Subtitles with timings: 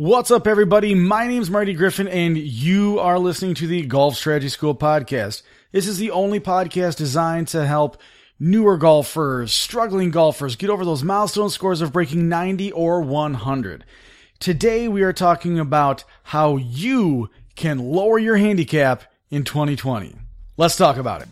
[0.00, 0.94] What's up, everybody?
[0.94, 5.42] My name's Marty Griffin, and you are listening to the Golf Strategy School podcast.
[5.72, 8.00] This is the only podcast designed to help
[8.38, 13.84] newer golfers, struggling golfers get over those milestone scores of breaking 90 or 100.
[14.38, 20.16] Today, we are talking about how you can lower your handicap in 2020.
[20.56, 21.28] Let's talk about it.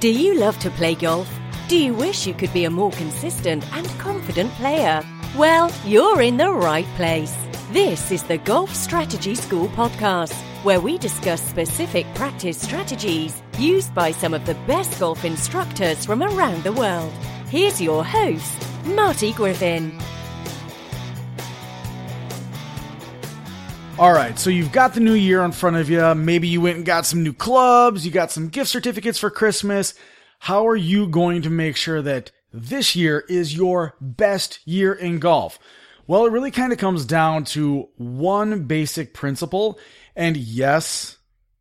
[0.00, 1.30] Do you love to play golf?
[1.68, 5.02] Do you wish you could be a more consistent and confident player?
[5.36, 7.34] Well, you're in the right place.
[7.70, 14.10] This is the Golf Strategy School podcast, where we discuss specific practice strategies used by
[14.10, 17.10] some of the best golf instructors from around the world.
[17.48, 18.52] Here's your host,
[18.84, 19.98] Marty Griffin.
[23.98, 26.14] All right, so you've got the new year in front of you.
[26.14, 29.94] Maybe you went and got some new clubs, you got some gift certificates for Christmas.
[30.40, 35.18] How are you going to make sure that this year is your best year in
[35.18, 35.58] golf?
[36.06, 39.78] Well, it really kind of comes down to one basic principle.
[40.16, 41.18] And yes,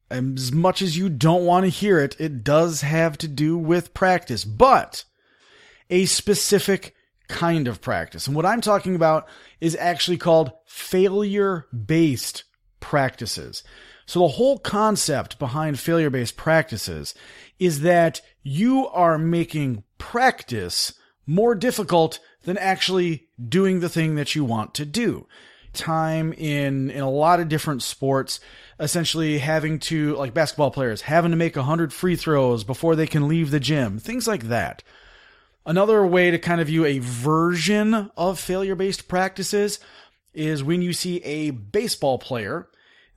[0.10, 3.94] as much as you don't want to hear it, it does have to do with
[3.94, 5.06] practice, but
[5.90, 6.96] a specific
[7.28, 8.28] kind of practice.
[8.28, 9.28] And what I'm talking about
[9.62, 12.44] is actually called failure based
[12.80, 13.64] practices.
[14.12, 17.16] So the whole concept behind failure based practices
[17.60, 20.94] is that you are making practice
[21.26, 25.28] more difficult than actually doing the thing that you want to do.
[25.72, 28.42] Time in, in a lot of different sports,
[28.82, 33.30] essentially having to, like basketball players, having to make 100 free throws before they can
[33.30, 34.84] leave the gym, things like that.
[35.66, 39.80] Another way to kind of view a version of failure based practices
[40.34, 42.68] is when you see a baseball player,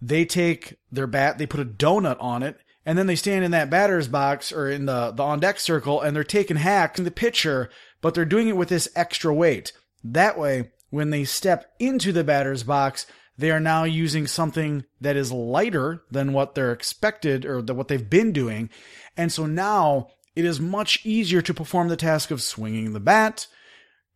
[0.01, 3.51] they take their bat, they put a donut on it, and then they stand in
[3.53, 7.05] that batter's box or in the, the on deck circle and they're taking hacks in
[7.05, 9.73] the pitcher, but they're doing it with this extra weight.
[10.03, 13.07] That way, when they step into the batter's box,
[13.37, 18.11] they are now using something that is lighter than what they're expected or what they've
[18.11, 18.71] been doing.
[19.17, 23.47] And so now it is much easier to perform the task of swinging the bat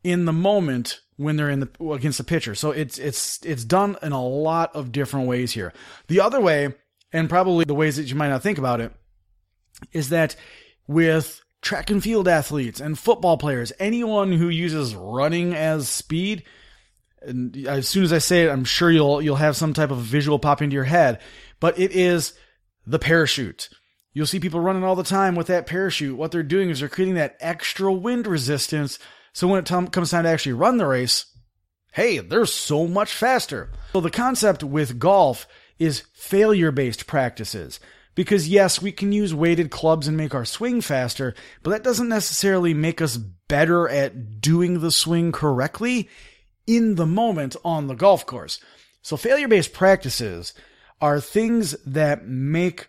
[0.05, 2.55] in the moment when they're in the against the pitcher.
[2.55, 5.75] So it's it's it's done in a lot of different ways here.
[6.07, 6.75] The other way
[7.13, 8.93] and probably the ways that you might not think about it,
[9.93, 10.37] is that
[10.87, 16.45] with track and field athletes and football players, anyone who uses running as speed,
[17.21, 19.99] and as soon as I say it, I'm sure you'll you'll have some type of
[19.99, 21.21] visual pop into your head.
[21.61, 22.35] But it is
[22.87, 23.69] the parachute.
[24.13, 26.17] You'll see people running all the time with that parachute.
[26.17, 28.99] What they're doing is they're creating that extra wind resistance.
[29.39, 31.27] So when it t- comes time to actually run the race,
[31.93, 33.71] hey, they're so much faster.
[33.93, 35.47] So the concept with golf
[35.79, 37.79] is failure based practices.
[38.17, 42.09] Because yes, we can use weighted clubs and make our swing faster, but that doesn't
[42.09, 46.09] necessarily make us better at doing the swing correctly
[46.67, 48.59] in the moment on the golf course.
[49.03, 50.53] So failure based practices
[51.01, 52.89] are things that make,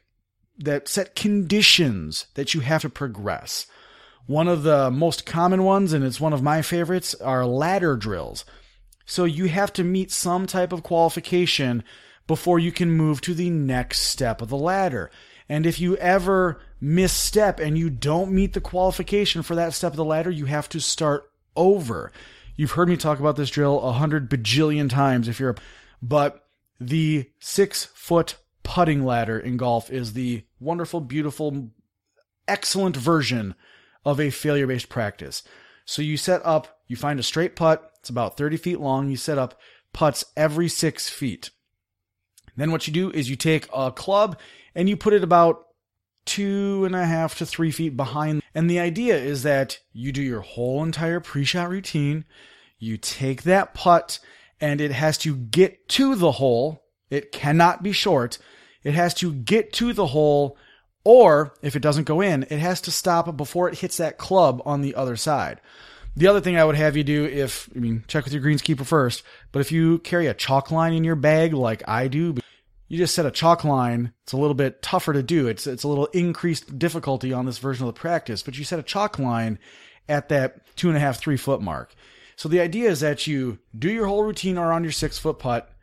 [0.58, 3.68] that set conditions that you have to progress.
[4.30, 8.46] One of the most common ones, and it's one of my favorites, are ladder drills.
[9.08, 11.84] So you have to meet some type of qualification
[12.28, 15.10] before you can move to the next step of the ladder.
[15.50, 19.98] And if you ever misstep and you don't meet the qualification for that step of
[19.98, 22.12] the ladder, you have to start over.
[22.56, 25.56] You've heard me talk about this drill a hundred bajillion times if you're,
[26.04, 26.48] but
[26.80, 31.72] the six foot putting ladder in golf is the wonderful, beautiful,
[32.48, 33.56] excellent version
[34.06, 35.44] of a failure based practice.
[35.86, 37.92] So you set up, you find a straight putt.
[38.00, 39.10] It's about 30 feet long.
[39.10, 39.60] You set up
[39.94, 41.50] putts every six feet.
[42.56, 44.38] Then what you do is you take a club
[44.76, 45.66] and you put it about
[46.26, 48.44] two and a half to three feet behind.
[48.54, 52.26] And the idea is that you do your whole entire pre-shot routine.
[52.78, 54.20] You take that putt
[54.62, 58.38] and it has to get to the hole It cannot be short.
[58.84, 60.58] It has to get to the hole,
[61.10, 64.62] or if it doesn't go in, it has to stop before it hits that club
[64.64, 65.60] on the other side.
[66.16, 68.86] The other thing I would have you do if, I mean, check with your greenskeeper
[68.86, 72.36] first, but if you carry a chalk line in your bag like I do,
[72.88, 74.14] you just set a chalk line.
[74.22, 75.48] It's a little bit tougher to do.
[75.48, 78.78] It's, it's a little increased difficulty on this version of the practice, but you set
[78.78, 79.58] a chalk line
[80.08, 81.96] at that two and a half, three foot mark.
[82.36, 85.74] So the idea is that you do your whole routine around your six foot putt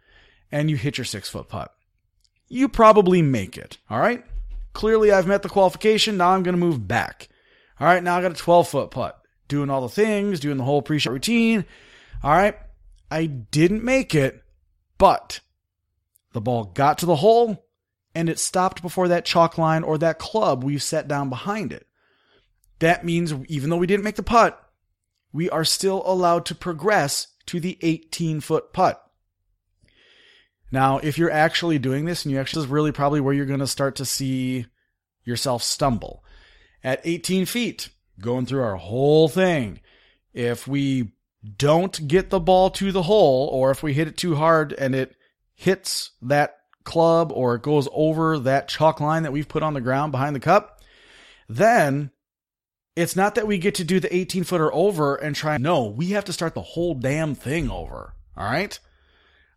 [0.52, 1.74] and you hit your six foot putt.
[2.48, 3.78] You probably make it.
[3.90, 4.24] All right.
[4.76, 6.18] Clearly I've met the qualification.
[6.18, 7.30] Now I'm going to move back.
[7.80, 8.02] All right.
[8.02, 9.18] Now I got a 12 foot putt
[9.48, 11.64] doing all the things, doing the whole pre-shot routine.
[12.22, 12.58] All right.
[13.10, 14.42] I didn't make it,
[14.98, 15.40] but
[16.34, 17.66] the ball got to the hole
[18.14, 21.86] and it stopped before that chalk line or that club we set down behind it.
[22.80, 24.62] That means even though we didn't make the putt,
[25.32, 29.02] we are still allowed to progress to the 18 foot putt.
[30.70, 33.46] Now, if you're actually doing this and you actually, this is really probably where you're
[33.46, 34.66] going to start to see
[35.24, 36.24] yourself stumble.
[36.82, 37.88] At 18 feet,
[38.20, 39.80] going through our whole thing.
[40.32, 41.12] If we
[41.56, 44.94] don't get the ball to the hole, or if we hit it too hard and
[44.94, 45.16] it
[45.54, 49.80] hits that club or it goes over that chalk line that we've put on the
[49.80, 50.80] ground behind the cup,
[51.48, 52.10] then
[52.94, 55.58] it's not that we get to do the 18 footer over and try.
[55.58, 58.14] No, we have to start the whole damn thing over.
[58.36, 58.78] All right.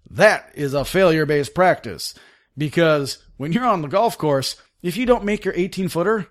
[0.09, 2.13] That is a failure based practice
[2.57, 6.27] because when you're on the golf course, if you don't make your 18 footer,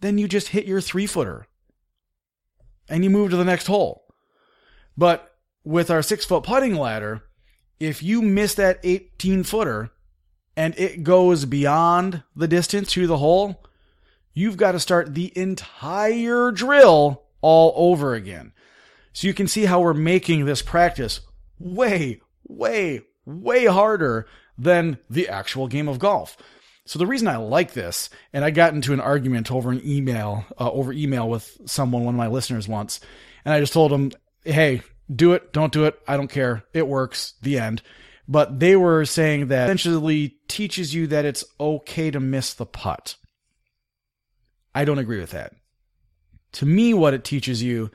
[0.00, 1.46] then you just hit your three footer
[2.88, 4.04] and you move to the next hole.
[4.96, 5.34] But
[5.64, 7.24] with our six foot putting ladder,
[7.80, 9.90] if you miss that 18 footer
[10.56, 13.62] and it goes beyond the distance to the hole,
[14.32, 18.52] you've got to start the entire drill all over again.
[19.12, 21.20] So you can see how we're making this practice
[21.58, 24.26] way, way, way harder
[24.58, 26.36] than the actual game of golf.
[26.86, 30.44] So the reason I like this, and I got into an argument over an email,
[30.58, 33.00] uh, over email with someone, one of my listeners once,
[33.44, 34.12] and I just told him,
[34.44, 34.82] hey,
[35.14, 37.82] do it, don't do it, I don't care, it works, the end.
[38.28, 43.16] But they were saying that essentially teaches you that it's okay to miss the putt.
[44.74, 45.54] I don't agree with that.
[46.52, 47.90] To me, what it teaches you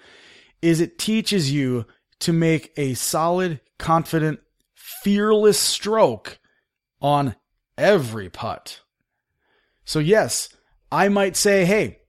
[0.61, 1.85] is it teaches you
[2.21, 4.39] to make a solid, confident,
[4.75, 6.39] fearless stroke
[7.01, 7.35] on
[7.77, 8.81] every putt.
[9.85, 10.49] So yes,
[10.91, 11.99] I might say, hey,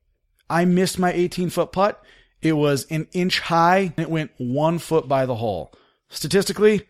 [0.49, 2.03] I missed my 18 foot putt.
[2.41, 5.73] It was an inch high and it went one foot by the hole.
[6.09, 6.83] Statistically,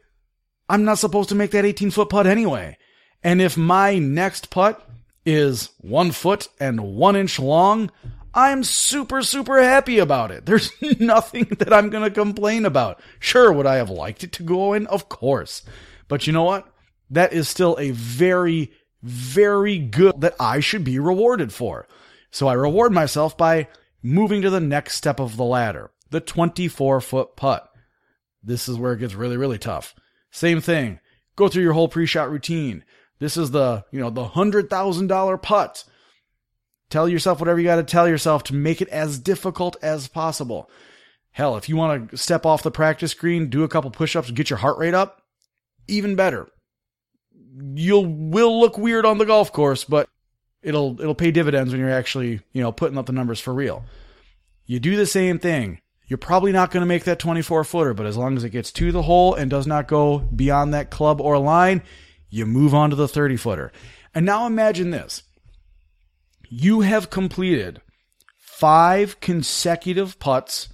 [0.69, 2.77] I'm not supposed to make that 18 foot putt anyway.
[3.23, 4.85] And if my next putt
[5.25, 7.91] is one foot and one inch long,
[8.35, 10.47] I'm super, super happy about it.
[10.47, 10.71] There's
[11.01, 13.01] nothing that I'm going to complain about.
[13.19, 14.87] Sure, would I have liked it to go in?
[14.87, 15.63] Of course.
[16.09, 16.73] But you know what?
[17.13, 21.87] that is still a very, very good that I should be rewarded for.
[22.31, 23.69] So I reward myself by
[24.03, 27.69] moving to the next step of the ladder, the 24 foot putt.
[28.43, 29.95] This is where it gets really, really tough.
[30.31, 30.99] Same thing.
[31.37, 32.83] Go through your whole pre-shot routine.
[33.19, 35.85] This is the, you know, the $100,000 putt.
[36.93, 40.71] Tell yourself whatever you got to tell yourself to make it as difficult as possible.
[41.33, 44.51] Hell, if you want to step off the practice green, do a couple push-ups, get
[44.51, 45.23] your heart rate up,
[45.89, 46.49] even better
[47.75, 50.09] you'll will look weird on the golf course, but
[50.63, 53.85] it'll it'll pay dividends when you're actually, you know, putting up the numbers for real.
[54.67, 55.81] You do the same thing.
[56.07, 58.71] You're probably not going to make that 24 footer, but as long as it gets
[58.73, 61.83] to the hole and does not go beyond that club or line,
[62.29, 63.73] you move on to the 30 footer.
[64.15, 65.23] And now imagine this.
[66.55, 67.81] You have completed
[68.37, 70.69] five consecutive putts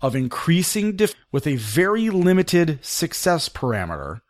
[0.00, 4.22] of increasing diff- with a very limited success parameter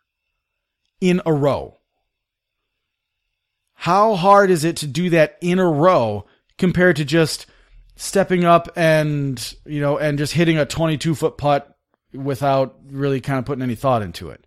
[0.99, 1.77] in a row.
[3.75, 6.25] How hard is it to do that in a row
[6.57, 7.45] compared to just
[7.95, 11.77] stepping up and, you know, and just hitting a 22 foot putt
[12.13, 14.45] without really kind of putting any thought into it?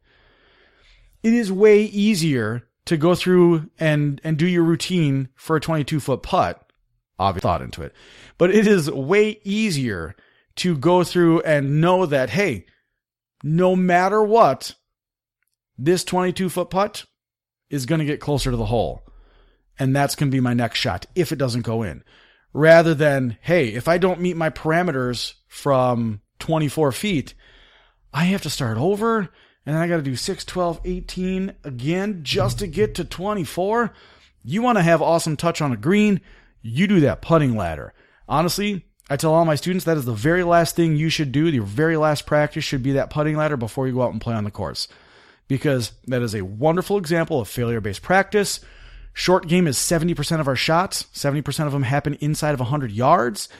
[1.22, 6.00] It is way easier to go through and, and do your routine for a 22
[6.00, 6.70] foot putt.
[7.18, 7.92] Obviously thought into it,
[8.38, 10.16] but it is way easier
[10.56, 12.66] to go through and know that, hey,
[13.44, 14.74] no matter what,
[15.78, 17.04] this 22 foot putt
[17.70, 19.02] is going to get closer to the hole
[19.78, 22.04] and that's going to be my next shot if it doesn't go in.
[22.52, 27.34] Rather than, hey, if I don't meet my parameters from 24 feet,
[28.12, 29.30] I have to start over
[29.64, 33.92] and then I got to do 6, 12, 18 again just to get to 24.
[34.44, 36.20] You want to have awesome touch on a green,
[36.62, 37.94] you do that putting ladder.
[38.28, 41.46] Honestly, I tell all my students that is the very last thing you should do.
[41.48, 44.34] Your very last practice should be that putting ladder before you go out and play
[44.34, 44.88] on the course.
[45.48, 48.60] because that is a wonderful example of failure based practice.
[49.12, 53.50] Short game is 70% of our shots, 70% of them happen inside of 100 yards,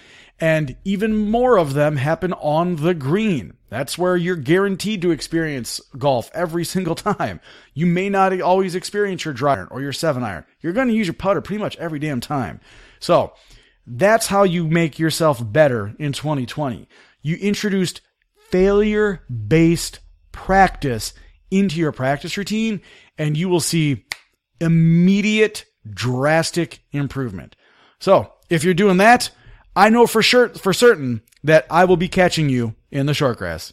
[0.43, 3.55] and even more of them happen on the green.
[3.69, 7.41] That's where you're guaranteed to experience golf every single time.
[7.75, 10.45] You may not always experience your dry iron or your seven iron.
[10.61, 12.61] You're going to use your putter pretty much every damn time.
[12.99, 13.35] So
[13.87, 16.89] that's how you make yourself better in 2020.
[17.23, 18.01] You introduced
[18.51, 20.01] failure based
[20.33, 21.15] practice
[21.53, 22.81] into your practice routine
[23.17, 24.07] and you will see
[24.61, 27.55] immediate drastic improvement.
[28.01, 29.31] So if you're doing that,
[29.75, 33.39] I know for sure, for certain that I will be catching you in the short
[33.39, 33.73] grass.